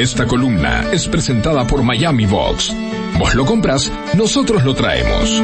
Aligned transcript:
Esta 0.00 0.26
columna 0.26 0.86
es 0.94 1.06
presentada 1.08 1.66
por 1.66 1.82
Miami 1.82 2.24
Box. 2.24 2.74
Vos 3.18 3.34
lo 3.34 3.44
compras, 3.44 3.92
nosotros 4.16 4.64
lo 4.64 4.72
traemos. 4.74 5.42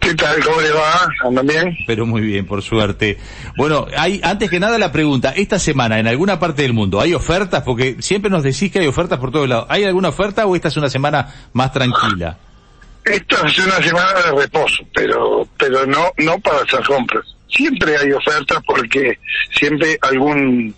¿Qué 0.00 0.14
tal? 0.14 0.42
¿Cómo 0.44 0.60
le 0.60 0.70
va? 0.70 1.08
¿Andan 1.24 1.46
bien? 1.46 1.76
Pero 1.86 2.06
muy 2.06 2.22
bien, 2.22 2.46
por 2.46 2.62
suerte. 2.62 3.18
Bueno, 3.56 3.86
hay, 3.96 4.20
antes 4.22 4.48
que 4.48 4.60
nada 4.60 4.78
la 4.78 4.92
pregunta, 4.92 5.30
esta 5.30 5.58
semana 5.58 5.98
en 5.98 6.06
alguna 6.06 6.38
parte 6.38 6.62
del 6.62 6.72
mundo, 6.72 7.00
¿hay 7.00 7.14
ofertas? 7.14 7.62
Porque 7.62 7.96
siempre 8.00 8.30
nos 8.30 8.42
decís 8.42 8.70
que 8.70 8.78
hay 8.78 8.86
ofertas 8.86 9.18
por 9.18 9.32
todos 9.32 9.48
lados. 9.48 9.66
¿Hay 9.68 9.84
alguna 9.84 10.08
oferta 10.08 10.46
o 10.46 10.54
esta 10.54 10.68
es 10.68 10.76
una 10.76 10.88
semana 10.88 11.34
más 11.52 11.72
tranquila? 11.72 12.38
Esta 13.04 13.46
es 13.46 13.58
una 13.58 13.82
semana 13.82 14.22
de 14.22 14.42
reposo, 14.42 14.84
pero, 14.94 15.48
pero 15.56 15.86
no, 15.86 16.12
no 16.18 16.38
para 16.40 16.58
hacer 16.58 16.84
compras. 16.84 17.24
Siempre 17.48 17.96
hay 17.96 18.12
ofertas 18.12 18.58
porque 18.66 19.18
siempre 19.50 19.98
algún 20.02 20.74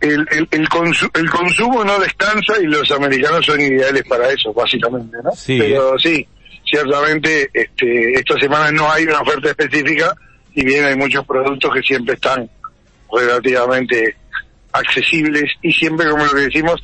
el, 0.00 0.26
el, 0.30 0.48
el, 0.50 0.68
consumo 0.68 1.84
no 1.84 1.98
descansa 1.98 2.54
y 2.60 2.66
los 2.66 2.88
americanos 2.92 3.44
son 3.44 3.60
ideales 3.60 4.04
para 4.04 4.30
eso, 4.30 4.52
básicamente, 4.52 5.16
¿no? 5.24 5.32
Sí. 5.32 5.58
Pero 5.58 5.98
sí, 5.98 6.26
ciertamente 6.64 7.50
este, 7.52 8.12
esta 8.12 8.38
semana 8.38 8.70
no 8.70 8.90
hay 8.90 9.04
una 9.04 9.20
oferta 9.20 9.50
específica 9.50 10.14
y 10.54 10.64
bien 10.64 10.84
hay 10.84 10.96
muchos 10.96 11.26
productos 11.26 11.74
que 11.74 11.82
siempre 11.82 12.14
están 12.14 12.48
relativamente 13.12 14.16
accesibles 14.72 15.50
y 15.62 15.72
siempre, 15.72 16.08
como 16.10 16.24
lo 16.24 16.32
que 16.32 16.40
decimos, 16.42 16.80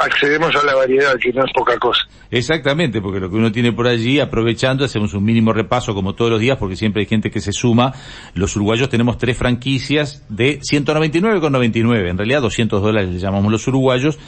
accedemos 0.00 0.54
a 0.56 0.64
la 0.64 0.74
variedad, 0.74 1.16
que 1.18 1.32
no 1.32 1.44
es 1.44 1.52
poca 1.52 1.78
cosa. 1.78 2.02
Exactamente, 2.30 3.00
porque 3.00 3.20
lo 3.20 3.30
que 3.30 3.36
uno 3.36 3.52
tiene 3.52 3.72
por 3.72 3.86
allí, 3.86 4.18
aprovechando, 4.20 4.84
hacemos 4.84 5.14
un 5.14 5.24
mínimo 5.24 5.52
repaso 5.52 5.94
como 5.94 6.14
todos 6.14 6.30
los 6.30 6.40
días, 6.40 6.56
porque 6.58 6.76
siempre 6.76 7.02
hay 7.02 7.06
gente 7.06 7.30
que 7.30 7.40
se 7.40 7.52
suma. 7.52 7.92
Los 8.34 8.56
uruguayos 8.56 8.88
tenemos 8.88 9.18
tres 9.18 9.36
franquicias 9.36 10.24
de 10.28 10.60
199,99, 10.60 12.08
en 12.08 12.18
realidad 12.18 12.40
200 12.42 12.82
dólares 12.82 13.10
le 13.10 13.18
llamamos 13.18 13.52
los 13.52 13.66
uruguayos, 13.68 14.18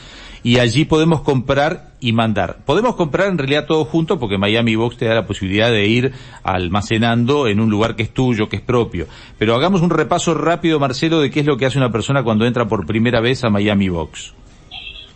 y 0.43 0.59
allí 0.59 0.83
podemos 0.83 1.21
comprar 1.21 1.93
y 2.01 2.11
mandar. 2.11 2.57
Podemos 2.65 2.95
comprar 2.95 3.29
en 3.29 3.37
realidad 3.37 3.65
todo 3.65 3.85
junto, 3.85 4.19
porque 4.19 4.37
Miami 4.37 4.75
Box 4.75 4.97
te 4.97 5.05
da 5.05 5.15
la 5.15 5.25
posibilidad 5.25 5.71
de 5.71 5.87
ir 5.87 6.11
almacenando 6.43 7.47
en 7.47 7.61
un 7.61 7.69
lugar 7.69 7.95
que 7.95 8.03
es 8.03 8.13
tuyo, 8.13 8.49
que 8.49 8.57
es 8.57 8.61
propio. 8.61 9.07
Pero 9.39 9.55
hagamos 9.55 9.81
un 9.81 9.89
repaso 9.89 10.33
rápido, 10.33 10.79
Marcelo, 10.79 11.21
de 11.21 11.31
qué 11.31 11.39
es 11.39 11.45
lo 11.45 11.55
que 11.55 11.65
hace 11.65 11.77
una 11.77 11.91
persona 11.91 12.23
cuando 12.23 12.45
entra 12.45 12.67
por 12.67 12.85
primera 12.85 13.21
vez 13.21 13.45
a 13.45 13.49
Miami 13.49 13.87
Box. 13.87 14.33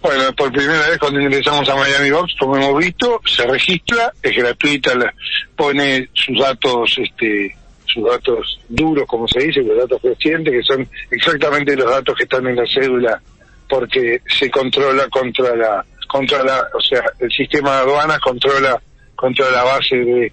Bueno, 0.08 0.32
por 0.38 0.50
primera 0.54 0.88
vez 0.88 0.98
cuando 1.00 1.20
ingresamos 1.20 1.68
a 1.68 1.76
Miami 1.76 2.12
Box, 2.12 2.34
como 2.40 2.56
hemos 2.56 2.80
visto, 2.80 3.20
se 3.26 3.46
registra, 3.46 4.14
es 4.24 4.38
gratuita, 4.38 4.96
la, 4.96 5.14
pone 5.54 6.08
sus 6.14 6.40
datos, 6.40 6.98
este, 6.98 7.54
sus 7.84 8.06
datos 8.10 8.58
duros, 8.70 9.06
como 9.06 9.28
se 9.28 9.42
dice, 9.42 9.62
los 9.64 9.78
datos 9.78 10.02
recientes, 10.02 10.54
que 10.54 10.64
son 10.64 10.88
exactamente 11.12 11.76
los 11.76 11.90
datos 11.92 12.16
que 12.16 12.24
están 12.24 12.48
en 12.48 12.56
la 12.56 12.64
cédula, 12.74 13.22
porque 13.68 14.22
se 14.26 14.50
controla 14.50 15.10
contra 15.10 15.54
la, 15.58 15.86
contra 16.08 16.42
la, 16.42 16.66
o 16.74 16.80
sea, 16.80 17.04
el 17.20 17.30
sistema 17.30 17.76
de 17.76 17.82
aduanas 17.82 18.20
controla 18.20 18.82
contra 19.14 19.52
la 19.52 19.64
base 19.66 19.98
de, 19.98 20.32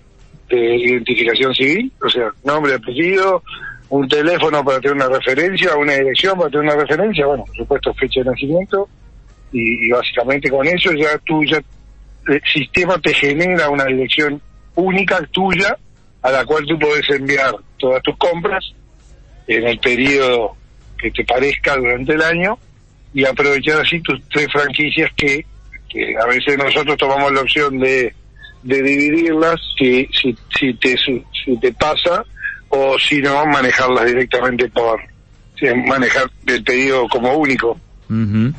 de 0.51 0.77
identificación 0.77 1.53
civil, 1.53 1.91
o 2.01 2.09
sea, 2.09 2.31
nombre, 2.45 2.75
apellido, 2.75 3.43
un 3.89 4.09
teléfono 4.09 4.65
para 4.65 4.79
tener 4.79 4.95
una 4.95 5.09
referencia, 5.09 5.75
una 5.77 5.95
dirección 5.95 6.39
para 6.39 6.49
tener 6.49 6.65
una 6.65 6.81
referencia, 6.81 7.27
bueno, 7.27 7.45
por 7.45 7.57
supuesto 7.57 7.93
fecha 7.95 8.21
de 8.21 8.31
nacimiento, 8.31 8.89
y, 9.55 9.89
básicamente 9.89 10.51
con 10.51 10.67
eso 10.67 10.93
ya 10.93 11.17
tú 11.19 11.45
ya 11.45 11.63
el 12.27 12.43
sistema 12.53 12.99
te 12.99 13.15
genera 13.15 13.69
una 13.69 13.85
dirección 13.85 14.41
única 14.75 15.25
tuya 15.31 15.77
a 16.23 16.31
la 16.31 16.45
cual 16.45 16.65
tú 16.67 16.79
puedes 16.79 17.09
enviar 17.11 17.55
todas 17.79 18.03
tus 18.03 18.17
compras 18.17 18.65
en 19.47 19.67
el 19.67 19.79
periodo 19.79 20.57
que 20.99 21.11
te 21.11 21.25
parezca 21.25 21.77
durante 21.77 22.15
el 22.15 22.23
año 22.23 22.59
y 23.13 23.25
aprovechar 23.25 23.81
así 23.81 24.01
tus 24.01 24.21
tres 24.29 24.49
franquicias 24.51 25.13
que, 25.17 25.47
que 25.89 26.17
a 26.17 26.27
veces 26.27 26.59
nosotros 26.59 26.97
tomamos 26.97 27.33
la 27.33 27.43
opción 27.43 27.79
de, 27.79 28.13
de 28.63 28.83
dividirlas 28.83 29.61
si, 29.79 30.09
si, 30.21 30.37
si, 30.59 30.75
te, 30.75 30.97
si 30.97 31.57
te 31.61 31.73
pasa 31.75 32.25
o 32.71 32.99
si 32.99 33.21
no 33.21 33.47
manejarlas 33.47 34.07
directamente 34.07 34.69
por 34.71 35.01
manejar 35.87 36.31
el 36.47 36.65
pedido 36.65 37.09
como 37.09 37.35
único. 37.35 37.79
Uh. 38.11 38.51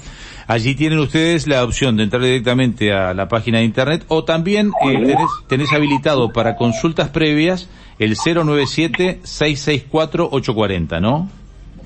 Allí 0.48 0.76
tienen 0.76 1.00
ustedes 1.00 1.48
la 1.48 1.64
opción 1.64 1.98
de 1.98 2.04
entrar 2.04 2.22
directamente 2.22 2.94
a 2.94 3.16
la 3.16 3.28
página 3.28 3.58
de 3.60 3.66
internet 3.66 4.06
o 4.10 4.26
también 4.26 4.72
eh, 4.86 4.94
tenés, 4.94 5.28
tenés, 5.48 5.74
habilitado 5.74 6.32
para 6.32 6.56
consultas 6.56 7.10
previas 7.10 7.68
el 7.98 8.16
097-664-840, 8.16 11.02
¿no? 11.02 11.32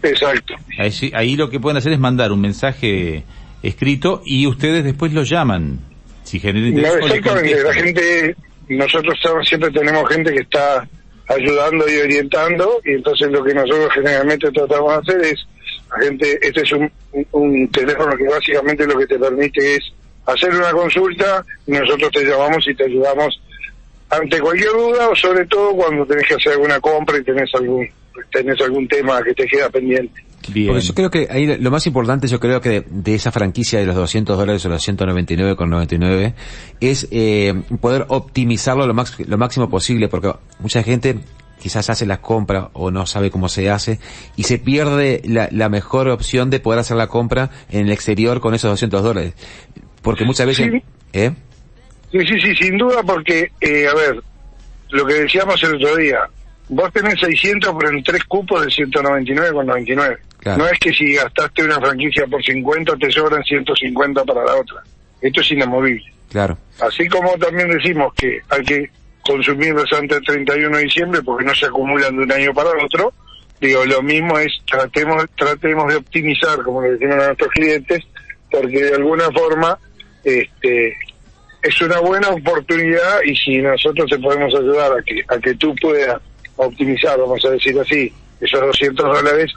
Exacto. 0.03 0.55
Ahí, 0.77 0.91
ahí, 1.13 1.37
lo 1.37 1.49
que 1.49 1.59
pueden 1.59 1.77
hacer 1.77 1.91
es 1.93 1.99
mandar 1.99 2.31
un 2.31 2.41
mensaje 2.41 3.23
escrito 3.63 4.21
y 4.25 4.45
ustedes 4.47 4.83
después 4.83 5.13
lo 5.13 5.23
llaman. 5.23 5.79
Si 6.23 6.39
genera 6.39 6.67
interés. 6.67 6.93
No, 6.99 7.07
exactamente. 7.07 7.63
La 7.63 7.73
gente, 7.73 8.35
nosotros 8.69 9.17
siempre 9.43 9.71
tenemos 9.71 10.07
gente 10.09 10.31
que 10.31 10.41
está 10.41 10.87
ayudando 11.27 11.89
y 11.89 11.97
orientando 11.97 12.81
y 12.83 12.93
entonces 12.93 13.29
lo 13.31 13.43
que 13.43 13.53
nosotros 13.53 13.89
generalmente 13.93 14.49
tratamos 14.51 14.91
de 14.91 14.97
hacer 14.97 15.21
es 15.33 15.45
la 15.91 16.05
gente, 16.05 16.39
este 16.41 16.61
es 16.61 16.71
un, 16.73 16.91
un, 17.31 17.67
teléfono 17.69 18.15
que 18.15 18.27
básicamente 18.27 18.85
lo 18.85 18.97
que 18.97 19.07
te 19.07 19.17
permite 19.17 19.75
es 19.75 19.93
hacer 20.25 20.53
una 20.53 20.71
consulta 20.71 21.43
y 21.65 21.71
nosotros 21.71 22.11
te 22.11 22.23
llamamos 22.23 22.67
y 22.67 22.75
te 22.75 22.85
ayudamos 22.85 23.41
ante 24.09 24.39
cualquier 24.39 24.71
duda 24.71 25.09
o 25.09 25.15
sobre 25.15 25.45
todo 25.45 25.73
cuando 25.73 26.05
tenés 26.05 26.27
que 26.27 26.35
hacer 26.35 26.53
alguna 26.53 26.79
compra 26.79 27.17
y 27.17 27.23
tenés 27.23 27.49
algún 27.53 27.87
tenés 28.31 28.59
algún 28.61 28.87
tema 28.87 29.21
que 29.23 29.33
te 29.33 29.45
queda 29.45 29.69
pendiente. 29.69 30.23
Bien. 30.49 30.67
Porque 30.67 30.85
yo 30.85 30.93
creo 30.93 31.11
que 31.11 31.27
ahí 31.29 31.57
lo 31.57 31.71
más 31.71 31.85
importante, 31.85 32.27
yo 32.27 32.39
creo 32.39 32.59
que 32.59 32.69
de, 32.69 32.85
de 32.89 33.15
esa 33.15 33.31
franquicia 33.31 33.79
de 33.79 33.85
los 33.85 33.95
200 33.95 34.37
dólares 34.37 34.65
o 34.65 34.69
los 34.69 34.87
199,99 34.87 36.33
es 36.79 37.07
eh, 37.11 37.53
poder 37.79 38.05
optimizarlo 38.07 38.87
lo, 38.87 38.93
max, 38.93 39.19
lo 39.27 39.37
máximo 39.37 39.69
posible, 39.69 40.07
porque 40.07 40.33
mucha 40.59 40.81
gente 40.81 41.19
quizás 41.59 41.89
hace 41.89 42.05
la 42.05 42.21
compra 42.21 42.69
o 42.73 42.91
no 42.91 43.05
sabe 43.05 43.29
cómo 43.29 43.49
se 43.49 43.69
hace 43.69 43.99
y 44.35 44.43
se 44.43 44.57
pierde 44.57 45.21
la, 45.25 45.49
la, 45.51 45.69
mejor 45.69 46.07
opción 46.09 46.49
de 46.49 46.59
poder 46.59 46.79
hacer 46.79 46.97
la 46.97 47.07
compra 47.07 47.49
en 47.69 47.85
el 47.85 47.91
exterior 47.91 48.39
con 48.39 48.53
esos 48.53 48.71
200 48.71 49.03
dólares. 49.03 49.33
Porque 50.01 50.25
muchas 50.25 50.47
veces... 50.47 50.71
Sí. 50.71 50.83
¿eh? 51.13 51.31
sí, 52.11 52.19
sí, 52.25 52.39
sí, 52.39 52.55
sin 52.55 52.77
duda 52.77 53.03
porque, 53.03 53.51
eh, 53.61 53.87
a 53.87 53.93
ver, 53.93 54.23
lo 54.89 55.05
que 55.05 55.13
decíamos 55.15 55.61
el 55.63 55.75
otro 55.75 55.95
día, 55.97 56.19
vos 56.69 56.91
tenés 56.93 57.19
600 57.19 57.75
pero 57.77 57.95
en 57.95 58.03
tres 58.03 58.23
cupos 58.23 58.61
de 58.61 58.67
199,99. 58.67 60.17
Claro. 60.39 60.63
No 60.63 60.69
es 60.69 60.79
que 60.79 60.93
si 60.93 61.15
gastaste 61.15 61.63
una 61.63 61.79
franquicia 61.79 62.25
por 62.27 62.41
50 62.41 62.95
te 62.95 63.11
sobran 63.11 63.43
150 63.43 64.23
para 64.23 64.45
la 64.45 64.55
otra. 64.55 64.81
Esto 65.21 65.41
es 65.41 65.51
inamovible. 65.51 66.13
Claro. 66.29 66.57
Así 66.79 67.07
como 67.09 67.31
también 67.37 67.69
decimos 67.69 68.13
que 68.13 68.39
hay 68.49 68.63
que 68.63 68.89
consumirlos 69.29 69.85
antes 69.93 70.17
del 70.17 70.45
31 70.45 70.77
de 70.77 70.83
diciembre 70.83 71.21
porque 71.21 71.45
no 71.45 71.53
se 71.53 71.67
acumulan 71.67 72.15
de 72.15 72.23
un 72.23 72.31
año 72.31 72.53
para 72.53 72.71
otro, 72.83 73.13
digo, 73.61 73.85
lo 73.85 74.01
mismo 74.01 74.39
es 74.39 74.51
tratemos 74.69 75.25
tratemos 75.37 75.87
de 75.87 75.97
optimizar, 75.97 76.63
como 76.63 76.81
le 76.81 76.91
decimos 76.91 77.15
a 77.15 77.27
nuestros 77.27 77.51
clientes, 77.51 78.03
porque 78.49 78.83
de 78.83 78.95
alguna 78.95 79.29
forma 79.31 79.77
este 80.23 80.97
es 81.61 81.81
una 81.81 81.99
buena 81.99 82.29
oportunidad 82.29 83.21
y 83.23 83.35
si 83.35 83.57
nosotros 83.57 84.09
te 84.09 84.17
podemos 84.17 84.53
ayudar 84.55 84.93
a 84.93 85.03
que 85.03 85.23
a 85.27 85.37
que 85.37 85.53
tú 85.55 85.75
puedas 85.75 86.19
optimizar, 86.55 87.19
vamos 87.19 87.43
a 87.45 87.51
decir 87.51 87.79
así, 87.79 88.11
esos 88.41 88.61
200 88.61 89.05
dólares 89.05 89.51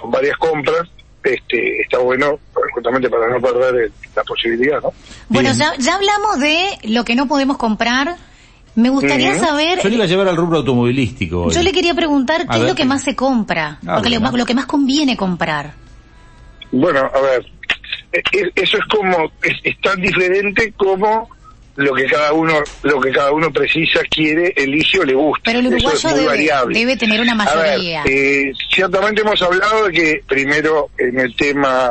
con 0.00 0.10
varias 0.10 0.36
compras, 0.38 0.88
este, 1.22 1.82
está 1.82 1.98
bueno 1.98 2.38
justamente 2.72 3.10
para 3.10 3.28
no 3.28 3.40
perder 3.40 3.84
el, 3.84 3.92
la 4.14 4.24
posibilidad, 4.24 4.80
¿no? 4.80 4.92
Bueno, 5.28 5.50
ya, 5.52 5.74
ya 5.78 5.96
hablamos 5.96 6.40
de 6.40 6.78
lo 6.84 7.04
que 7.04 7.14
no 7.14 7.26
podemos 7.26 7.58
comprar 7.58 8.16
Me 8.78 8.90
gustaría 8.90 9.34
saber, 9.34 9.80
Yo 9.82 9.88
le 9.88 9.96
iba 9.96 10.04
a 10.04 10.06
llevar 10.06 10.28
al 10.28 10.36
rubro 10.36 10.58
automovilístico. 10.58 11.42
hoy. 11.44 11.52
yo 11.54 11.62
le 11.62 11.72
quería 11.72 11.94
preguntar 11.94 12.42
A 12.42 12.46
qué 12.46 12.54
es 12.54 12.60
ver. 12.60 12.68
lo 12.70 12.74
que 12.76 12.84
más 12.84 13.02
se 13.02 13.16
compra, 13.16 13.78
Ah, 13.84 13.94
porque 13.96 14.08
lo, 14.08 14.16
bueno. 14.16 14.30
más, 14.30 14.38
lo 14.38 14.46
que 14.46 14.54
más 14.54 14.66
conviene 14.66 15.16
comprar. 15.16 15.74
Bueno, 16.70 17.00
a 17.12 17.20
ver, 17.20 17.44
e- 18.12 18.18
e- 18.38 18.52
eso 18.54 18.76
es 18.78 18.84
como, 18.84 19.32
es, 19.42 19.56
es 19.64 19.80
tan 19.80 20.00
diferente 20.00 20.72
como 20.76 21.28
lo 21.74 21.92
que 21.92 22.04
cada 22.06 22.32
uno, 22.32 22.54
lo 22.82 23.00
que 23.00 23.10
cada 23.10 23.32
uno 23.32 23.50
precisa, 23.50 23.98
quiere, 24.08 24.52
elige 24.56 25.00
o 25.00 25.04
le 25.04 25.14
gusta. 25.14 25.42
Pero 25.46 25.58
el 25.58 25.66
Eso 25.66 25.74
uruguayo 25.76 25.96
es 25.98 26.04
muy 26.04 26.14
debe, 26.14 26.26
variable. 26.26 26.78
debe 26.78 26.96
tener 26.96 27.20
una 27.20 27.32
A 27.32 27.34
mayoría. 27.34 28.02
ver, 28.04 28.12
eh, 28.12 28.52
ciertamente 28.72 29.22
hemos 29.22 29.42
hablado 29.42 29.86
de 29.86 29.92
que 29.92 30.20
primero 30.28 30.90
en 30.98 31.18
el 31.18 31.34
tema 31.34 31.90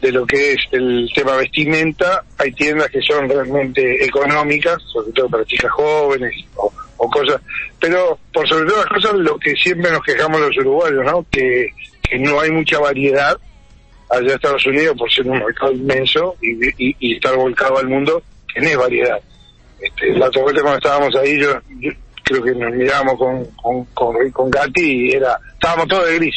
de 0.00 0.12
lo 0.12 0.26
que 0.26 0.52
es 0.52 0.58
el 0.72 1.10
tema 1.14 1.36
vestimenta, 1.36 2.22
hay 2.38 2.52
tiendas 2.52 2.90
que 2.90 3.00
son 3.00 3.28
realmente 3.28 4.04
económicas, 4.04 4.76
sobre 4.92 5.12
todo 5.12 5.28
para 5.28 5.44
chicas 5.44 5.70
jóvenes 5.72 6.34
o, 6.56 6.72
o 6.98 7.10
cosas, 7.10 7.40
pero 7.80 8.18
por 8.32 8.48
sobre 8.48 8.66
todas 8.68 8.84
las 8.84 8.94
cosas 8.94 9.14
lo 9.18 9.38
que 9.38 9.54
siempre 9.54 9.90
nos 9.90 10.02
quejamos 10.02 10.40
los 10.40 10.56
uruguayos, 10.58 11.04
¿no? 11.04 11.24
Que, 11.30 11.68
que 12.02 12.18
no 12.18 12.40
hay 12.40 12.50
mucha 12.50 12.78
variedad 12.78 13.38
allá 14.10 14.26
en 14.26 14.34
Estados 14.34 14.66
Unidos 14.66 14.96
por 14.98 15.10
ser 15.10 15.26
un 15.26 15.38
mercado 15.38 15.72
inmenso 15.72 16.36
y, 16.40 16.66
y, 16.78 16.96
y 17.00 17.14
estar 17.16 17.34
volcado 17.34 17.78
al 17.78 17.88
mundo, 17.88 18.22
tenés 18.54 18.76
variedad. 18.76 19.18
Este, 19.80 20.12
la 20.16 20.26
otra 20.26 20.42
vuelta 20.42 20.62
cuando 20.62 20.78
estábamos 20.78 21.16
ahí, 21.16 21.40
yo, 21.40 21.58
yo 21.80 21.90
creo 22.22 22.42
que 22.42 22.52
nos 22.52 22.72
mirábamos 22.74 23.18
con, 23.18 23.44
con, 23.56 23.84
con, 23.86 24.30
con 24.30 24.50
Gatti 24.50 25.08
y 25.08 25.12
era, 25.12 25.38
estábamos 25.54 25.88
todos 25.88 26.06
de 26.06 26.16
gris. 26.16 26.34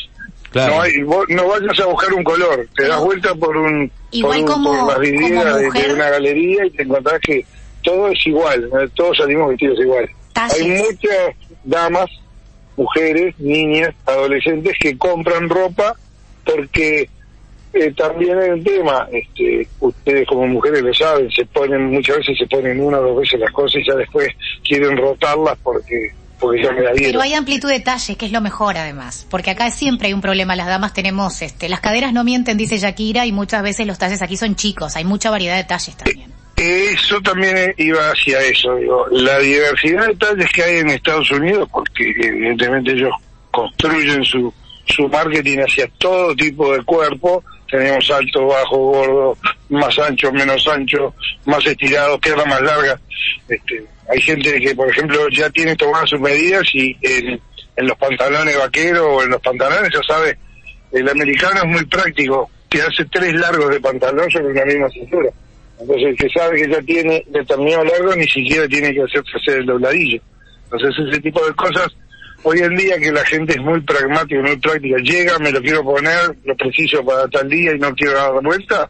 Claro. 0.52 0.76
No, 0.76 0.82
hay, 0.82 1.02
vos 1.04 1.26
no 1.30 1.48
vayas 1.48 1.80
a 1.80 1.86
buscar 1.86 2.14
un 2.14 2.24
color, 2.24 2.68
te 2.76 2.88
das 2.88 3.00
vuelta 3.02 3.36
por 3.36 3.56
un 3.56 3.92
Igual 4.12 4.40
por, 4.42 4.50
un- 4.50 4.54
como- 4.64 4.80
por 4.80 4.88
las 4.94 5.00
vidrieras 5.00 5.58
de- 5.74 5.94
una 5.94 6.10
galería 6.10 6.66
y 6.66 6.72
te 6.72 6.84
encontrás 6.84 7.20
que 7.22 7.46
todo 7.84 8.08
es 8.10 8.26
igual, 8.26 8.70
¿no? 8.72 8.90
todos 8.90 9.18
salimos 9.18 9.50
vestidos 9.50 9.80
igual. 9.80 10.10
Hay 10.36 10.68
muchas 10.70 11.36
damas, 11.64 12.10
mujeres, 12.78 13.36
niñas, 13.40 13.94
adolescentes 14.06 14.74
que 14.80 14.98
compran 14.98 15.50
ropa 15.50 15.94
porque 16.46 17.10
eh, 17.74 17.94
también 17.96 18.38
hay 18.40 18.50
un 18.50 18.64
tema, 18.64 19.08
este, 19.12 19.68
ustedes 19.80 20.28
como 20.28 20.48
mujeres 20.48 20.82
lo 20.82 20.92
saben, 20.94 21.30
se 21.30 21.46
ponen, 21.46 21.86
muchas 21.92 22.18
veces 22.18 22.38
se 22.40 22.48
ponen 22.48 22.80
una 22.82 23.00
o 23.00 23.04
dos 23.10 23.18
veces 23.22 23.40
las 23.40 23.52
cosas 23.52 23.82
y 23.82 23.86
ya 23.88 23.94
después 23.96 24.28
quieren 24.68 24.98
rotarlas 24.98 25.58
porque, 25.62 26.12
porque 26.40 26.64
ya 26.64 26.72
me 26.72 26.82
la 26.82 26.92
dieron. 26.94 27.12
Pero 27.12 27.22
hay 27.22 27.34
amplitud 27.34 27.70
de 27.70 27.80
talles, 27.80 28.18
que 28.18 28.26
es 28.26 28.32
lo 28.32 28.42
mejor 28.42 28.78
además, 28.78 29.28
porque 29.30 29.52
acá 29.52 29.70
siempre 29.72 30.08
hay 30.08 30.14
un 30.14 30.22
problema, 30.22 30.56
las 30.56 30.68
damas 30.68 30.94
tenemos, 30.94 31.42
este, 31.42 31.70
las 31.70 31.80
caderas 31.80 32.14
no 32.14 32.24
mienten, 32.24 32.58
dice 32.58 32.78
Shakira, 32.78 33.26
y 33.26 33.32
muchas 33.32 33.62
veces 33.62 33.86
los 33.86 33.98
talles 33.98 34.22
aquí 34.22 34.38
son 34.38 34.56
chicos, 34.56 34.96
hay 34.96 35.04
mucha 35.04 35.30
variedad 35.30 35.58
de 35.58 35.64
talles 35.66 35.96
también. 35.98 36.34
Eso 36.56 37.22
también 37.22 37.74
iba 37.78 38.12
hacia 38.12 38.42
eso, 38.42 38.76
digo, 38.76 39.06
la 39.12 39.40
diversidad 39.40 40.08
de 40.08 40.16
talles 40.16 40.50
que 40.52 40.64
hay 40.64 40.78
en 40.78 40.90
Estados 40.90 41.32
Unidos, 41.32 41.70
porque 41.72 42.10
evidentemente 42.10 42.92
ellos 42.92 43.14
construyen 43.52 44.24
su, 44.24 44.54
su 44.90 45.08
marketing 45.08 45.60
hacia 45.60 45.88
todo 45.98 46.36
tipo 46.36 46.74
de 46.74 46.84
cuerpo, 46.84 47.44
tenemos 47.70 48.10
alto, 48.12 48.48
bajo, 48.48 48.78
gordo, 48.78 49.38
más 49.70 49.98
ancho, 50.00 50.32
menos 50.32 50.68
ancho, 50.68 51.14
más 51.46 51.66
estirado, 51.66 52.20
pierna 52.20 52.46
más 52.46 52.62
larga. 52.62 53.00
Este, 53.48 53.84
hay 54.10 54.22
gente 54.22 54.60
que, 54.60 54.76
por 54.76 54.90
ejemplo, 54.90 55.28
ya 55.30 55.50
tiene 55.52 55.76
tomadas 55.76 56.10
sus 56.10 56.20
medidas 56.20 56.64
y 56.74 56.96
en, 57.02 57.40
los 57.78 57.98
pantalones 57.98 58.58
vaqueros 58.58 59.06
o 59.08 59.24
en 59.24 59.30
los 59.30 59.42
pantalones, 59.42 59.90
ya 59.94 60.02
sabe, 60.06 60.38
el 60.92 61.08
americano 61.08 61.62
es 61.62 61.68
muy 61.68 61.86
práctico, 61.86 62.50
que 62.70 62.82
hace 62.82 63.06
tres 63.06 63.34
largos 63.36 63.70
de 63.70 63.80
pantalón 63.80 64.30
sobre 64.30 64.48
una 64.48 64.66
misma 64.66 64.90
cintura. 64.90 65.30
Entonces 65.80 66.08
el 66.08 66.18
que 66.18 66.30
sabe 66.30 66.62
que 66.62 66.70
ya 66.70 66.82
tiene 66.82 67.24
determinado 67.28 67.86
largo 67.86 68.16
ni 68.16 68.28
siquiera 68.28 68.68
tiene 68.68 68.94
que 68.94 69.02
hacerse 69.02 69.38
hacer 69.38 69.60
el 69.60 69.66
dobladillo. 69.66 70.22
Entonces 70.66 71.08
ese 71.08 71.22
tipo 71.22 71.46
de 71.46 71.54
cosas, 71.54 71.88
hoy 72.44 72.60
en 72.60 72.76
día 72.76 72.98
que 72.98 73.12
la 73.12 73.26
gente 73.26 73.54
es 73.54 73.62
muy 73.62 73.82
pragmática, 73.82 74.42
muy 74.42 74.58
práctica, 74.58 74.98
llega, 75.04 75.40
me 75.40 75.52
lo 75.52 75.62
quiero 75.62 75.84
poner, 75.84 76.38
lo 76.46 76.56
preciso 76.56 77.04
para 77.06 77.28
tal 77.28 77.50
día 77.50 77.76
y 77.76 77.80
no 77.80 77.94
quiero 77.94 78.14
dar 78.14 78.44
vuelta, 78.44 78.90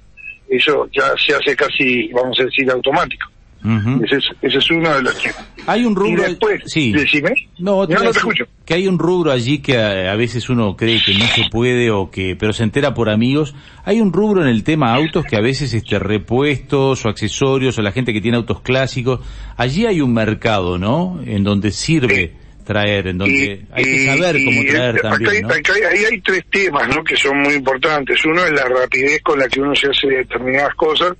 eso 0.49 0.87
ya 0.91 1.13
se 1.25 1.33
hace 1.35 1.55
casi, 1.55 2.07
vamos 2.13 2.39
a 2.39 2.43
decir, 2.43 2.69
automático. 2.69 3.29
Ujú. 3.61 4.01
Ese 4.05 4.15
es, 4.15 4.23
ese 4.41 4.57
es 4.59 4.71
uno 4.71 4.89
de 4.95 5.01
los 5.01 5.21
temas. 5.21 5.45
Hay 5.67 5.83
un 5.83 5.91
Y 5.91 5.95
rubro... 5.95 6.23
después, 6.23 6.61
sí. 6.65 6.93
decime. 6.93 7.33
No, 7.59 7.85
te 7.85 7.93
no, 7.93 8.01
te 8.03 8.09
escucho. 8.11 8.45
Que 8.65 8.75
hay 8.75 8.87
un 8.87 8.97
rubro 8.97 9.31
allí 9.31 9.59
que 9.59 9.77
a, 9.77 10.13
a 10.13 10.15
veces 10.15 10.49
uno 10.49 10.77
cree 10.77 11.01
que 11.05 11.13
no 11.15 11.25
se 11.25 11.49
puede 11.51 11.91
o 11.91 12.09
que, 12.09 12.37
pero 12.39 12.53
se 12.53 12.63
entera 12.63 12.93
por 12.93 13.09
amigos. 13.09 13.53
Hay 13.83 13.99
un 13.99 14.13
rubro 14.13 14.41
en 14.41 14.47
el 14.47 14.63
tema 14.63 14.93
autos 14.93 15.25
que 15.25 15.35
a 15.35 15.41
veces 15.41 15.73
este 15.73 15.99
repuestos 15.99 17.05
o 17.05 17.09
accesorios 17.09 17.77
o 17.77 17.81
la 17.81 17.91
gente 17.91 18.13
que 18.13 18.21
tiene 18.21 18.37
autos 18.37 18.61
clásicos. 18.61 19.19
Allí 19.57 19.85
hay 19.85 19.99
un 19.99 20.13
mercado, 20.13 20.77
¿no? 20.77 21.19
En 21.25 21.43
donde 21.43 21.71
sirve 21.71 22.31
traer, 22.69 23.07
en 23.07 23.17
donde 23.17 23.65
hay 23.71 23.83
que 23.83 24.05
saber 24.05 24.35
y 24.37 24.45
cómo 24.45 24.61
traer 24.69 24.95
acá 24.97 25.09
también, 25.09 25.31
hay- 25.31 25.41
¿no? 25.41 25.49
acá 25.49 25.73
hay- 25.73 25.83
ahí 25.97 26.05
hay 26.05 26.21
tres 26.21 26.43
temas 26.51 26.87
¿no? 26.95 27.03
que 27.03 27.17
son 27.17 27.37
muy 27.41 27.53
importantes. 27.55 28.23
Uno 28.25 28.45
es 28.45 28.51
la 28.51 28.65
rapidez 28.65 29.21
con 29.23 29.39
la 29.39 29.47
que 29.47 29.59
uno 29.59 29.73
se 29.75 29.87
hace 29.89 30.07
determinadas 30.07 30.75
cosas. 30.75 31.13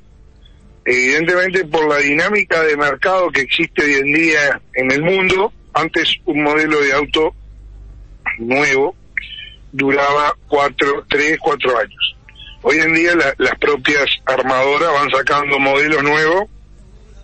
Evidentemente 0.86 1.66
por 1.66 1.88
la 1.90 1.98
dinámica 1.98 2.62
de 2.64 2.78
mercado 2.78 3.30
que 3.32 3.42
existe 3.42 3.84
hoy 3.84 3.94
en 3.96 4.14
día 4.14 4.62
en 4.76 4.92
el 4.92 5.02
mundo, 5.02 5.52
antes 5.74 6.16
un 6.26 6.44
modelo 6.44 6.80
de 6.82 6.94
auto 6.94 7.34
nuevo 8.38 8.96
duraba 9.72 10.34
cuatro, 10.48 11.06
tres, 11.10 11.38
cuatro 11.40 11.78
años. 11.78 12.16
Hoy 12.62 12.78
en 12.78 12.94
día 12.94 13.16
la- 13.16 13.34
las 13.38 13.58
propias 13.60 14.06
armadoras 14.26 14.92
van 14.94 15.10
sacando 15.10 15.58
modelos 15.60 16.04
nuevos, 16.04 16.44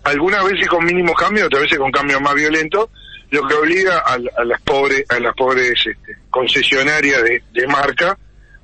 algunas 0.04 0.44
veces 0.46 0.68
con 0.68 0.84
mínimos 0.86 1.16
cambios, 1.16 1.48
otras 1.48 1.64
veces 1.64 1.78
con 1.80 1.92
cambios 1.92 2.22
más 2.22 2.36
violentos, 2.36 2.90
lo 3.32 3.48
que 3.48 3.54
obliga 3.56 3.98
a, 4.06 4.14
a 4.14 4.46
las 4.46 4.62
pobres, 4.62 5.04
a 5.10 5.20
las 5.20 5.36
pobres 5.36 5.72
este, 5.86 6.18
concesionarias 6.30 7.24
de, 7.24 7.42
de 7.54 7.68
marca 7.68 8.18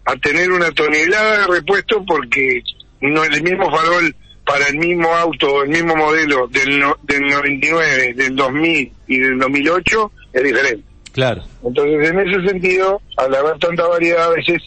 a 0.06 0.16
tener 0.18 0.52
una 0.52 0.72
tonelada 0.72 1.42
de 1.42 1.48
repuesto 1.56 2.04
porque 2.06 2.62
no 3.02 3.24
el 3.24 3.42
mismo 3.44 3.69
farol 3.69 4.16
para 4.46 4.68
el 4.68 4.78
mismo 4.78 5.13
auto, 5.13 5.63
el 5.63 5.69
mismo 5.69 5.96
modelo 5.96 6.48
del, 6.48 6.80
no- 6.80 6.98
del 7.04 7.22
99, 7.28 8.13
del 8.16 8.36
2000 8.36 8.92
y 9.08 9.19
del 9.19 9.40
2008 9.40 10.12
es 10.34 10.44
diferente. 10.44 10.84
Claro. 11.14 11.44
Entonces, 11.64 12.10
en 12.10 12.19
ese 12.19 12.48
sentido, 12.48 13.02
al 13.18 13.36
haber 13.36 13.57
tanta 13.60 13.86
variedad, 13.88 14.25
a 14.31 14.36
veces 14.36 14.62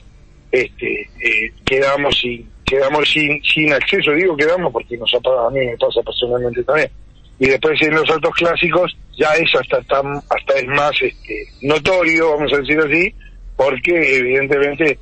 este, 0.52 1.02
eh, 1.20 1.52
quedamos 1.64 2.16
sin 2.20 2.48
quedamos 2.64 3.08
sin, 3.10 3.42
sin 3.42 3.72
acceso. 3.72 4.12
Digo 4.12 4.36
quedamos 4.36 4.72
porque 4.72 4.96
nos 4.96 5.12
ha 5.14 5.18
pasado, 5.20 5.48
a 5.48 5.50
mí 5.50 5.58
me 5.60 5.76
pasa 5.76 6.00
personalmente 6.02 6.62
también. 6.64 6.90
Y 7.38 7.48
después 7.48 7.80
en 7.82 7.94
los 7.94 8.08
autos 8.10 8.34
clásicos 8.34 8.96
ya 9.16 9.32
es 9.34 9.50
hasta 9.54 9.82
tan, 9.82 10.16
hasta 10.16 10.58
es 10.58 10.66
más 10.66 10.92
este, 11.00 11.46
notorio, 11.62 12.36
vamos 12.36 12.52
a 12.52 12.58
decir 12.58 12.78
así, 12.78 13.14
porque 13.56 14.16
evidentemente 14.16 14.98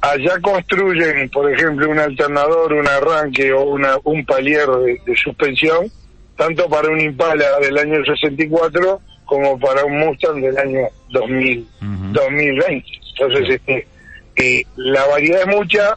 allá 0.00 0.38
construyen, 0.40 1.28
por 1.30 1.52
ejemplo, 1.52 1.90
un 1.90 1.98
alternador, 1.98 2.72
un 2.72 2.86
arranque 2.86 3.52
o 3.52 3.62
una, 3.62 3.96
un 4.04 4.24
palier 4.24 4.66
de, 4.68 5.00
de 5.04 5.16
suspensión, 5.16 5.90
tanto 6.36 6.68
para 6.68 6.88
un 6.88 7.00
Impala 7.00 7.58
del 7.60 7.78
año 7.78 8.04
64 8.04 9.00
como 9.24 9.58
para 9.58 9.84
un 9.84 9.98
Mustang 9.98 10.40
del 10.40 10.58
año 10.58 10.80
2000, 11.10 11.60
Ujú. 11.80 12.12
2020. 12.12 12.86
Entonces, 13.12 13.54
este, 13.54 13.86
eh, 14.36 14.64
la 14.76 15.06
variedad 15.06 15.42
es 15.42 15.46
mucha, 15.46 15.96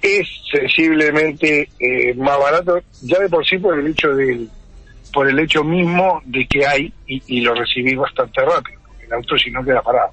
es 0.00 0.26
sensiblemente 0.50 1.68
eh, 1.78 2.14
más 2.14 2.38
barato, 2.38 2.80
ya 3.02 3.18
de 3.18 3.28
por 3.28 3.44
sí 3.46 3.58
por 3.58 3.78
el 3.78 3.88
hecho 3.88 4.14
del, 4.14 4.48
por 5.12 5.28
el 5.28 5.38
hecho 5.38 5.64
mismo 5.64 6.22
de 6.24 6.46
que 6.46 6.66
hay 6.66 6.92
y, 7.06 7.40
lo 7.40 7.54
recibís 7.54 7.96
bastante 7.96 8.40
rápido, 8.42 8.80
porque 8.86 9.04
el 9.06 9.12
auto 9.12 9.36
si 9.36 9.50
no 9.50 9.64
queda 9.64 9.82
parado. 9.82 10.10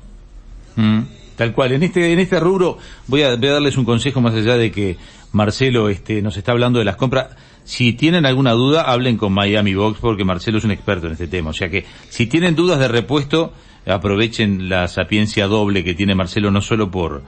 Mm, 0.76 1.02
tal 1.36 1.54
cual. 1.54 1.74
En 1.74 1.84
este, 1.84 2.12
en 2.12 2.20
este 2.20 2.40
rubro 2.40 2.78
voy 3.08 3.24
a, 3.24 3.36
voy 3.36 3.50
a 3.50 3.54
darles 3.54 3.78
un 3.78 3.86
consejo 3.86 4.22
más 4.22 4.34
allá 4.34 4.58
de 4.58 4.72
que 4.72 4.98
Marcelo 5.32 5.90
este, 5.90 6.22
nos 6.22 6.38
está 6.38 6.52
hablando 6.52 6.80
de 6.80 6.86
las 6.86 6.96
compras. 6.96 7.36
Si 7.64 7.94
tienen 7.94 8.26
alguna 8.26 8.54
duda, 8.54 8.84
hablen 8.84 9.18
con 9.18 9.34
Miami 9.34 9.74
Box 9.74 10.00
porque 10.00 10.24
Marcelo 10.24 10.58
es 10.58 10.64
un 10.64 10.72
experto 10.72 11.08
en 11.08 11.14
este 11.14 11.28
tema. 11.28 11.50
O 11.50 11.54
sea 11.54 11.70
que 11.70 11.86
si 12.10 12.28
tienen 12.28 12.56
dudas 12.56 12.80
de 12.80 12.88
repuesto, 12.88 13.54
aprovechen 13.86 14.70
la 14.70 14.88
sapiencia 14.88 15.48
doble 15.48 15.84
que 15.84 15.94
tiene 15.94 16.16
Marcelo 16.16 16.50
no 16.50 16.62
solo 16.62 16.90
por, 16.90 17.24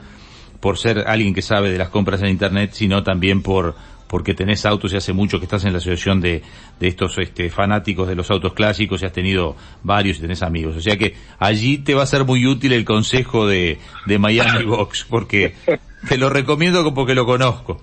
por 0.60 0.78
ser 0.78 1.06
alguien 1.08 1.34
que 1.34 1.42
sabe 1.42 1.72
de 1.72 1.78
las 1.78 1.90
compras 1.90 2.22
en 2.22 2.30
internet, 2.30 2.72
sino 2.74 3.04
también 3.04 3.42
por, 3.42 3.76
porque 4.10 4.34
tenés 4.34 4.66
autos 4.66 4.92
y 4.92 4.98
hace 4.98 5.14
mucho 5.14 5.38
que 5.40 5.46
estás 5.46 5.64
en 5.66 5.72
la 5.72 5.78
asociación 5.78 6.20
de, 6.20 6.42
de 6.80 6.88
estos 6.88 7.18
este, 7.20 7.50
fanáticos 7.52 8.08
de 8.08 8.16
los 8.16 8.30
autos 8.32 8.54
clásicos 8.54 9.02
y 9.02 9.06
has 9.06 9.14
tenido 9.14 9.56
varios 9.84 10.18
y 10.18 10.22
tenés 10.22 10.42
amigos. 10.42 10.76
O 10.76 10.82
sea 10.82 10.98
que 10.98 11.16
allí 11.38 11.78
te 11.78 11.94
va 11.94 12.04
a 12.04 12.08
ser 12.08 12.26
muy 12.26 12.46
útil 12.48 12.74
el 12.74 12.84
consejo 12.86 13.48
de, 13.48 13.78
de 14.08 14.20
Miami 14.20 14.66
Box, 14.66 15.06
porque 15.08 15.54
te 16.08 16.18
lo 16.18 16.30
recomiendo 16.30 16.92
porque 16.94 17.14
lo 17.14 17.26
conozco. 17.26 17.82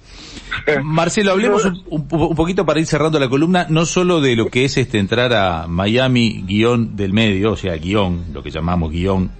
Marcelo, 0.83 1.33
hablemos 1.33 1.65
un, 1.65 1.83
un- 1.91 2.07
un 2.11 2.35
poquito 2.37 2.67
para 2.67 2.81
ir 2.81 2.87
cerrando 2.87 3.19
la 3.21 3.29
columna, 3.29 3.67
no 3.69 3.85
solo 3.87 4.21
de 4.21 4.35
lo 4.37 4.49
que 4.49 4.65
es 4.65 4.77
este 4.79 4.99
entrar 4.99 5.33
a 5.33 5.67
Miami 5.69 6.43
guion 6.47 6.97
del 6.97 7.13
medio, 7.13 7.53
o 7.53 7.57
sea, 7.57 7.77
guion, 7.77 8.27
lo 8.33 8.43
que 8.43 8.51
llamamos 8.51 8.91
guion 8.91 9.31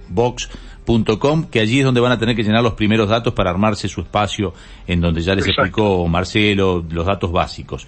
box.com, 0.87 1.49
que 1.49 1.59
allí 1.59 1.79
es 1.79 1.85
donde 1.85 2.01
van 2.01 2.11
a 2.11 2.17
tener 2.17 2.35
que 2.35 2.43
llenar 2.43 2.63
los 2.63 2.73
primeros 2.73 3.09
datos 3.09 3.33
para 3.33 3.49
armarse 3.49 3.87
su 3.87 4.01
espacio 4.01 4.53
en 4.87 5.01
donde 5.01 5.21
ya 5.21 5.35
les 5.35 5.45
Exacto. 5.45 5.61
explicó 5.61 6.07
Marcelo 6.07 6.83
los 6.89 7.05
datos 7.05 7.31
básicos. 7.31 7.85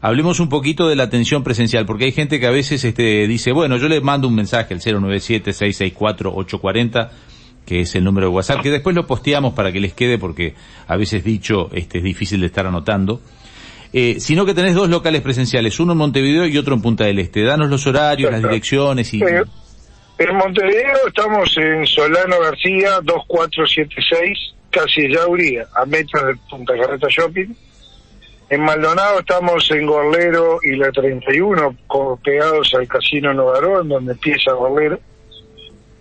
Hablemos 0.00 0.38
un 0.38 0.50
poquito 0.50 0.86
de 0.86 0.94
la 0.96 1.04
atención 1.04 1.42
presencial, 1.42 1.86
porque 1.86 2.04
hay 2.04 2.12
gente 2.12 2.38
que 2.38 2.46
a 2.46 2.50
veces 2.50 2.84
este, 2.84 3.26
dice, 3.26 3.52
bueno, 3.52 3.78
yo 3.78 3.88
le 3.88 4.02
mando 4.02 4.28
un 4.28 4.34
mensaje 4.34 4.74
al 4.74 4.80
097-664-840, 4.80 7.08
que 7.64 7.80
es 7.80 7.94
el 7.94 8.04
número 8.04 8.26
de 8.26 8.34
WhatsApp, 8.34 8.60
que 8.60 8.70
después 8.70 8.94
lo 8.94 9.06
posteamos 9.06 9.54
para 9.54 9.72
que 9.72 9.80
les 9.80 9.94
quede, 9.94 10.18
porque 10.18 10.54
a 10.86 10.96
veces 10.96 11.24
dicho 11.24 11.70
este, 11.72 11.96
es 11.98 12.04
difícil 12.04 12.40
de 12.40 12.46
estar 12.46 12.66
anotando. 12.66 13.22
Eh, 13.94 14.16
sino 14.18 14.44
que 14.44 14.52
tenés 14.54 14.74
dos 14.74 14.90
locales 14.90 15.22
presenciales, 15.22 15.80
uno 15.80 15.92
en 15.92 15.98
Montevideo 15.98 16.46
y 16.48 16.58
otro 16.58 16.74
en 16.74 16.82
Punta 16.82 17.04
del 17.04 17.20
Este. 17.20 17.44
Danos 17.44 17.70
los 17.70 17.86
horarios, 17.86 18.30
las 18.30 18.42
direcciones 18.42 19.14
y... 19.14 19.22
En 20.16 20.36
Montevideo 20.36 21.08
estamos 21.08 21.56
en 21.56 21.84
Solano 21.86 22.38
García 22.38 23.00
2476, 23.02 24.54
casi 24.70 25.12
Yauri, 25.12 25.58
a 25.58 25.84
metros 25.86 26.26
de 26.26 26.36
Punta 26.48 26.74
Carreta 26.78 27.08
Shopping. 27.10 27.52
En 28.48 28.60
Maldonado 28.60 29.18
estamos 29.18 29.68
en 29.72 29.86
Gorlero 29.86 30.60
y 30.62 30.76
la 30.76 30.92
31, 30.92 31.76
pegados 32.22 32.72
al 32.74 32.86
Casino 32.86 33.34
Novarón, 33.34 33.88
donde 33.88 34.12
empieza 34.12 34.52
Gorlero. 34.52 35.00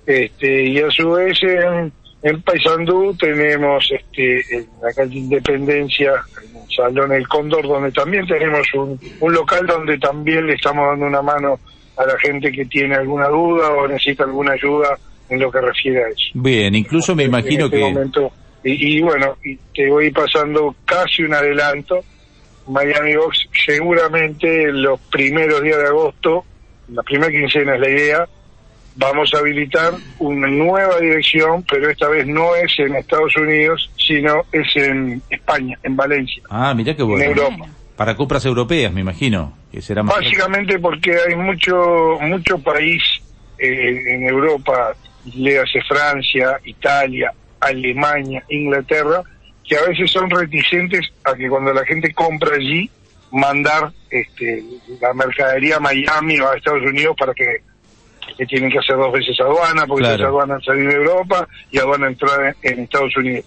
Este, 0.06 0.64
y 0.64 0.80
a 0.80 0.92
su 0.92 1.10
vez 1.10 1.42
en, 1.42 1.92
en 2.22 2.42
Paysandú 2.44 3.16
tenemos 3.16 3.90
este, 3.92 4.58
en 4.58 4.68
la 4.80 4.94
calle 4.94 5.18
Independencia, 5.18 6.14
en 6.44 6.56
el 6.58 6.76
Salón 6.76 7.14
El 7.14 7.28
Cóndor, 7.28 7.68
donde 7.68 7.92
también 7.92 8.28
tenemos 8.28 8.68
un 8.76 9.34
local 9.34 9.66
donde 9.66 9.98
también 9.98 10.46
le 10.46 10.54
estamos 10.54 10.86
dando 10.86 11.08
una 11.08 11.24
mano 11.24 11.60
a 11.98 12.06
la 12.06 12.18
gente 12.20 12.52
que 12.52 12.66
tiene 12.66 12.96
alguna 12.96 13.28
duda 13.28 13.70
o 13.72 13.88
necesita 13.88 14.24
alguna 14.24 14.54
ayuda 14.54 14.98
en 15.30 15.40
lo 15.40 15.52
que 15.52 15.62
refiere 15.62 16.04
a 16.04 16.08
eso. 16.10 16.32
Bien, 16.34 16.76
incluso 16.76 17.16
me 17.16 17.24
imagino 17.24 17.66
este 17.66 17.78
que... 17.78 17.84
Momento, 17.84 18.32
y, 18.64 18.98
y, 18.98 19.02
bueno, 19.02 19.38
y 19.44 19.58
te 19.74 19.90
voy 19.90 20.10
pasando 20.12 20.76
casi 20.86 21.24
un 21.24 21.34
adelanto. 21.34 22.04
Miami 22.68 23.16
Box 23.16 23.48
seguramente 23.66 24.72
los 24.72 25.00
primeros 25.12 25.62
días 25.62 25.78
de 25.78 25.88
agosto, 25.88 26.46
la 26.88 27.04
primera 27.04 27.30
quincena 27.30 27.76
es 27.76 27.82
la 27.82 27.90
idea, 27.90 28.28
vamos 28.96 29.34
a 29.34 29.40
habilitar 29.40 29.94
una 30.20 30.48
nueva 30.48 30.98
dirección, 31.00 31.66
pero 31.70 31.90
esta 31.90 32.08
vez 32.08 32.26
no 32.26 32.56
es 32.56 32.72
en 32.80 32.96
Estados 32.96 33.36
Unidos, 33.36 33.90
sino 33.98 34.44
es 34.52 34.68
en 34.76 35.22
España, 35.30 35.78
en 35.84 35.96
Valencia. 35.96 36.44
Ah, 36.50 36.74
mira 36.74 36.96
qué 36.96 37.04
bueno. 37.04 37.24
En 37.24 37.30
Europa. 37.32 37.68
Para 37.96 38.16
compras 38.16 38.46
europeas, 38.46 38.92
me 38.92 39.02
imagino. 39.02 39.54
Que 39.72 39.82
será 39.82 40.04
más 40.04 40.16
Básicamente 40.16 40.80
porque 40.80 41.16
hay 41.28 41.36
mucho 41.36 42.18
mucho 42.22 42.58
país 42.60 43.02
eh, 43.60 44.02
en 44.08 44.28
Europa, 44.28 44.94
léase 45.36 45.80
Francia, 45.88 46.60
Italia, 46.66 47.32
Alemania, 47.60 48.44
Inglaterra, 48.50 49.22
que 49.64 49.78
a 49.78 49.84
veces 49.84 50.12
son 50.12 50.30
reticentes 50.30 51.08
a 51.24 51.36
que 51.36 51.48
cuando 51.48 51.72
la 51.74 51.86
gente 51.86 52.14
compra 52.14 52.56
allí, 52.56 52.90
mandar 53.32 53.92
este, 54.10 54.64
la 55.02 55.14
mercadería 55.14 55.78
a 55.78 55.80
Miami 55.80 56.40
o 56.40 56.50
a 56.50 56.58
Estados 56.58 56.84
Unidos 56.84 57.16
para 57.18 57.34
que, 57.34 57.58
que 58.38 58.46
tienen 58.46 58.70
que 58.72 58.80
hacer 58.80 58.96
dos 58.98 59.12
veces 59.14 59.40
aduana, 59.40 59.86
porque 59.88 60.04
Claro. 60.04 60.16
esa 60.16 60.28
aduana 60.28 60.60
salir 60.66 60.88
de 60.90 60.96
Europa 60.96 61.48
y 61.72 61.80
aduana 61.80 62.08
entrar 62.08 62.56
en, 62.62 62.72
en 62.74 62.80
Estados 62.84 63.16
Unidos. 63.18 63.46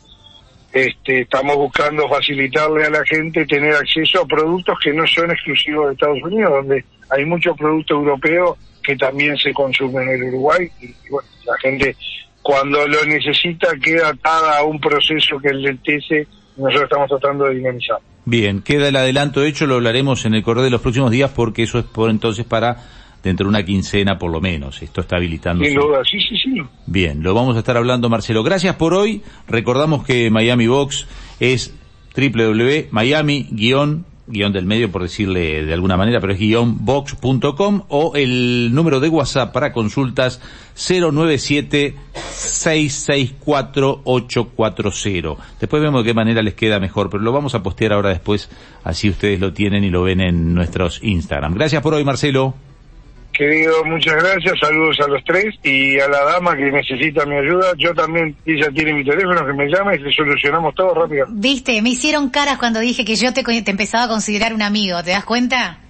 Este, 0.76 1.22
estamos 1.22 1.56
buscando 1.56 2.06
facilitarle 2.06 2.84
a 2.84 2.90
la 2.90 3.02
gente 3.06 3.46
tener 3.46 3.72
acceso 3.72 4.20
a 4.20 4.26
productos 4.26 4.78
que 4.84 4.92
no 4.92 5.06
son 5.06 5.30
exclusivos 5.30 5.86
de 5.86 5.94
Estados 5.94 6.22
Unidos, 6.22 6.50
donde 6.50 6.84
hay 7.08 7.24
muchos 7.24 7.56
productos 7.56 7.96
europeos 7.96 8.58
que 8.82 8.94
también 8.94 9.38
se 9.38 9.54
consumen 9.54 10.06
en 10.06 10.22
el 10.22 10.24
Uruguay 10.34 10.70
y, 10.82 10.94
bueno, 11.08 11.26
la 11.46 11.56
gente 11.62 11.96
cuando 12.42 12.86
lo 12.86 13.06
necesita 13.06 13.68
queda 13.82 14.08
atada 14.08 14.58
a 14.58 14.64
un 14.64 14.78
proceso 14.78 15.38
que 15.38 15.54
lentece 15.54 16.26
y 16.58 16.60
nosotros 16.60 16.82
estamos 16.82 17.08
tratando 17.08 17.46
de 17.46 17.54
dinamizar. 17.54 17.96
Bien, 18.26 18.60
queda 18.60 18.88
el 18.88 18.96
adelanto 18.96 19.44
hecho, 19.44 19.66
lo 19.66 19.76
hablaremos 19.76 20.26
en 20.26 20.34
el 20.34 20.42
correo 20.42 20.62
de 20.62 20.68
los 20.68 20.82
próximos 20.82 21.10
días 21.10 21.30
porque 21.34 21.62
eso 21.62 21.78
es 21.78 21.86
por 21.86 22.10
entonces 22.10 22.44
para 22.44 22.82
dentro 23.26 23.44
de 23.44 23.50
una 23.50 23.64
quincena 23.64 24.18
por 24.18 24.30
lo 24.30 24.40
menos. 24.40 24.82
Esto 24.82 25.00
está 25.00 25.18
duda, 25.18 26.02
sí, 26.04 26.18
sí, 26.20 26.36
sí. 26.36 26.62
Bien, 26.86 27.22
lo 27.22 27.34
vamos 27.34 27.56
a 27.56 27.58
estar 27.58 27.76
hablando 27.76 28.08
Marcelo. 28.08 28.42
Gracias 28.42 28.76
por 28.76 28.94
hoy. 28.94 29.22
Recordamos 29.48 30.04
que 30.04 30.30
Miami 30.30 30.66
Box 30.66 31.06
es 31.40 31.74
www.miami 32.16 33.48
guion 33.50 34.06
guion 34.28 34.52
del 34.52 34.66
medio 34.66 34.90
por 34.90 35.02
decirle 35.02 35.64
de 35.64 35.72
alguna 35.72 35.96
manera, 35.96 36.20
pero 36.20 36.32
es 36.32 36.38
guion 36.38 36.84
box.com 36.84 37.82
o 37.88 38.12
el 38.16 38.74
número 38.74 38.98
de 39.00 39.08
WhatsApp 39.08 39.52
para 39.52 39.72
consultas 39.72 40.40
097 40.74 41.94
664 42.14 44.00
840. 44.04 45.44
Después 45.60 45.82
vemos 45.82 46.02
de 46.02 46.10
qué 46.10 46.14
manera 46.14 46.42
les 46.42 46.54
queda 46.54 46.80
mejor, 46.80 47.10
pero 47.10 47.22
lo 47.22 47.32
vamos 47.32 47.54
a 47.54 47.62
postear 47.62 47.92
ahora 47.92 48.10
después, 48.10 48.50
así 48.82 49.08
ustedes 49.08 49.38
lo 49.40 49.52
tienen 49.52 49.84
y 49.84 49.90
lo 49.90 50.02
ven 50.02 50.20
en 50.20 50.54
nuestros 50.54 51.00
Instagram. 51.02 51.54
Gracias 51.54 51.82
por 51.82 51.94
hoy, 51.94 52.04
Marcelo. 52.04 52.65
Querido, 53.36 53.84
muchas 53.84 54.14
gracias, 54.14 54.58
saludos 54.58 54.98
a 55.00 55.08
los 55.08 55.22
tres 55.24 55.54
y 55.62 56.00
a 56.00 56.08
la 56.08 56.24
dama 56.24 56.56
que 56.56 56.70
necesita 56.70 57.26
mi 57.26 57.36
ayuda. 57.36 57.72
Yo 57.76 57.94
también, 57.94 58.34
ella 58.46 58.70
tiene 58.74 58.94
mi 58.94 59.04
teléfono, 59.04 59.44
que 59.46 59.52
me 59.52 59.66
llama 59.66 59.94
y 59.94 59.98
le 59.98 60.10
solucionamos 60.10 60.74
todo 60.74 60.94
rápido. 60.94 61.26
Viste, 61.28 61.82
me 61.82 61.90
hicieron 61.90 62.30
caras 62.30 62.56
cuando 62.56 62.80
dije 62.80 63.04
que 63.04 63.14
yo 63.16 63.34
te, 63.34 63.42
te 63.42 63.70
empezaba 63.70 64.04
a 64.04 64.08
considerar 64.08 64.54
un 64.54 64.62
amigo, 64.62 65.02
¿te 65.02 65.10
das 65.10 65.24
cuenta? 65.24 65.80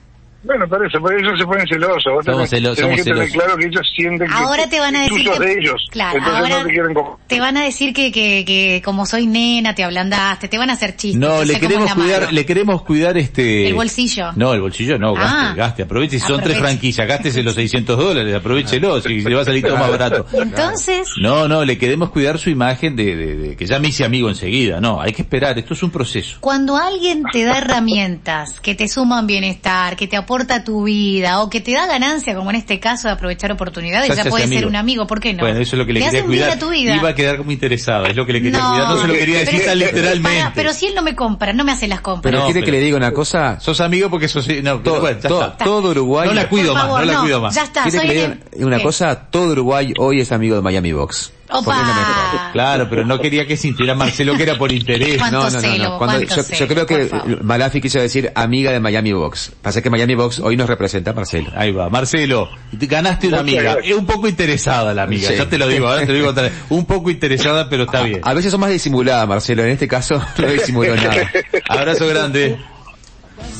Bueno, 0.46 0.68
por 0.68 0.86
eso, 0.86 1.00
por 1.00 1.12
eso 1.14 1.36
se 1.36 1.44
ponen 1.44 1.66
celosos. 1.66 2.12
Vos 2.12 2.24
Somos 2.24 2.48
tenés- 2.50 2.60
celo- 2.62 2.74
tenés 2.74 2.78
somos 2.80 2.96
que 2.96 3.02
tener 3.04 3.18
celosos. 3.18 3.32
claro 3.42 3.56
que 3.58 3.66
ellos 3.66 3.92
sienten 3.94 4.28
que 4.28 4.34
Ahora 4.34 4.68
te 4.68 4.78
van 4.80 4.96
a 4.96 5.02
decir 5.02 5.30
que, 5.30 5.38
de 5.40 5.52
ellos. 5.58 5.88
claro, 5.90 6.18
entonces 6.18 6.40
ahora 6.42 6.58
no 6.60 6.64
te 6.66 6.70
quieren 6.72 6.94
co- 6.94 7.20
te 7.26 7.40
van 7.40 7.56
a 7.56 7.62
decir 7.64 7.92
que, 7.92 8.12
que, 8.12 8.44
que 8.46 8.82
como 8.84 9.06
soy 9.06 9.26
nena 9.26 9.74
te 9.74 9.82
ablandaste, 9.84 10.48
te 10.48 10.56
van 10.58 10.70
a 10.70 10.74
hacer 10.74 10.96
chistes. 10.96 11.20
No, 11.20 11.44
le 11.44 11.58
queremos 11.58 11.92
cuidar, 11.94 12.20
mano. 12.20 12.32
le 12.32 12.46
queremos 12.46 12.82
cuidar 12.82 13.18
este... 13.18 13.66
El 13.68 13.74
bolsillo. 13.74 14.32
No, 14.36 14.54
el 14.54 14.60
bolsillo 14.60 14.98
no, 14.98 15.14
gaste, 15.14 15.36
Ah. 15.36 15.54
gaste, 15.56 15.82
aproveche. 15.82 16.18
Si 16.20 16.26
son 16.26 16.40
tres 16.40 16.58
franquicias, 16.58 17.06
gástese 17.06 17.42
los 17.42 17.54
600 17.54 17.98
dólares, 17.98 18.34
aprovechelo, 18.34 19.00
si 19.00 19.20
le 19.22 19.34
va 19.34 19.42
a 19.42 19.44
salir 19.44 19.64
todo 19.64 19.76
más 19.76 19.90
barato. 19.90 20.26
Entonces, 20.32 21.08
No, 21.20 21.48
no, 21.48 21.64
le 21.64 21.76
queremos 21.78 22.10
cuidar 22.10 22.38
su 22.38 22.50
imagen 22.50 22.94
de, 22.96 23.16
de- 23.16 23.36
de 23.36 23.56
que 23.56 23.66
ya 23.66 23.78
me 23.78 23.88
hice 23.88 24.04
amigo 24.04 24.28
enseguida. 24.28 24.80
No, 24.80 25.00
hay 25.00 25.12
que 25.12 25.22
esperar, 25.22 25.58
esto 25.58 25.74
es 25.74 25.82
un 25.82 25.90
proceso. 25.90 26.38
cuando 26.40 26.76
alguien 26.76 27.24
te 27.32 27.44
da 27.44 27.58
herramientas 27.58 28.60
que 28.60 28.74
te 28.74 28.88
suman 28.88 29.26
bienestar, 29.26 29.96
que 29.96 30.06
te 30.06 30.16
aporta 30.36 30.64
tu 30.64 30.84
vida 30.84 31.40
o 31.40 31.48
que 31.48 31.60
te 31.60 31.72
da 31.72 31.86
ganancia, 31.86 32.34
como 32.34 32.50
en 32.50 32.56
este 32.56 32.78
caso 32.78 33.08
de 33.08 33.14
aprovechar 33.14 33.50
oportunidades, 33.52 34.14
Ya 34.14 34.24
puede 34.24 34.46
ser 34.46 34.66
un 34.66 34.76
amigo, 34.76 35.06
¿por 35.06 35.18
qué 35.20 35.32
no? 35.32 35.40
Bueno, 35.40 35.58
eso 35.60 35.76
es 35.76 35.78
lo 35.78 35.86
que 35.86 35.94
le 35.94 36.00
quería 36.00 36.24
cuidar. 36.24 36.50
a 36.50 36.58
tu 36.58 36.68
vida. 36.70 36.94
Iba 36.96 37.08
a 37.10 37.14
quedar 37.14 37.38
como 37.38 37.52
interesado, 37.52 38.04
es 38.06 38.14
lo 38.16 38.26
que 38.26 38.34
le 38.34 38.42
quería 38.42 38.58
No. 38.60 38.70
cuidar. 38.70 38.88
No 38.90 39.00
se 39.00 39.06
lo 39.08 39.14
quería 39.14 39.38
decir 39.40 39.54
Pero- 39.60 39.70
tan 39.70 39.78
literalmente. 39.78 40.38
Para, 40.40 40.52
pero 40.54 40.72
si 40.74 40.86
él 40.86 40.94
no 40.94 41.02
me 41.02 41.14
compra, 41.16 41.52
no 41.54 41.64
me 41.64 41.72
hace 41.72 41.88
las 41.88 42.00
compras. 42.02 42.30
Pero 42.30 42.38
No, 42.40 42.44
quiere 42.44 42.60
pero- 42.60 42.66
que 42.66 42.78
le 42.78 42.84
diga 42.84 42.96
una 42.98 43.12
cosa. 43.12 43.58
Sos 43.60 43.80
amigo 43.80 44.10
porque 44.10 44.28
sos... 44.28 44.46
No, 44.62 44.80
Todo, 44.80 45.00
bueno, 45.00 45.18
ya 45.22 45.28
todo- 45.28 45.46
está. 45.46 45.64
todo 45.64 45.90
Uruguay. 45.90 46.28
No 46.28 46.34
la 46.34 46.48
cuido 46.48 46.74
más, 46.74 46.86
no 46.88 47.04
la 47.04 47.20
cuido 47.20 47.40
más. 47.40 47.54
ya 47.54 47.64
está. 47.64 47.82
¿Quiere 47.84 47.98
soy 47.98 48.06
que 48.08 48.14
le 48.14 48.24
el- 48.24 48.40
diga 48.52 48.66
una 48.66 48.76
¿Qué? 48.78 48.82
cosa? 48.82 49.14
Todo 49.30 49.52
Uruguay 49.52 49.94
hoy 49.98 50.20
es 50.20 50.32
amigo 50.32 50.56
de 50.56 50.62
Miami 50.62 50.92
Box. 50.92 51.32
Opa. 51.50 52.50
Claro, 52.52 52.88
pero 52.90 53.04
no 53.04 53.20
quería 53.20 53.46
que 53.46 53.56
sintiera 53.56 53.94
Marcelo 53.94 54.36
que 54.36 54.42
era 54.42 54.58
por 54.58 54.72
interés. 54.72 55.18
¿Cuánto 55.18 55.38
No, 55.38 55.50
no, 55.50 55.60
no, 55.60 55.76
no. 55.90 55.98
Cuando- 55.98 56.20
yo, 56.22 56.68
creo 56.68 56.86
que. 56.86 57.10
Malafi 57.42 57.80
quiso 57.80 58.00
decir 58.00 58.32
amiga 58.34 58.72
de 58.72 58.80
Miami 58.80 59.12
Box. 59.12 59.52
Pasa 59.62 59.80
que 59.82 59.90
Miami 59.90 60.14
Box 60.14 60.40
hoy 60.40 60.56
nos 60.56 60.68
representa 60.68 61.12
a 61.12 61.14
Marcelo. 61.14 61.50
Ahí 61.56 61.70
va, 61.72 61.88
Marcelo, 61.88 62.48
te 62.78 62.86
ganaste 62.86 63.28
una 63.28 63.40
amiga. 63.40 63.78
Es 63.82 63.94
un 63.94 64.06
poco 64.06 64.28
interesada 64.28 64.92
la 64.94 65.04
amiga, 65.04 65.28
Sí. 65.28 65.36
ya 65.36 65.48
te 65.48 65.58
lo 65.58 65.68
digo, 65.68 65.86
ahora 65.88 66.00
te 66.00 66.08
lo 66.08 66.14
digo 66.14 66.28
otra 66.30 66.44
vez. 66.44 66.52
Un 66.70 66.84
poco 66.86 67.10
interesada, 67.10 67.68
pero 67.68 67.84
está 67.84 68.02
bien. 68.02 68.20
A 68.22 68.34
veces 68.34 68.50
son 68.50 68.60
más 68.60 68.70
disimuladas, 68.70 69.26
Marcelo. 69.28 69.62
En 69.64 69.70
este 69.70 69.86
caso 69.88 70.20
no 70.38 70.46
disimuló 70.48 70.96
nada. 70.96 71.30
Abrazo 71.68 72.06
grande. 72.06 72.58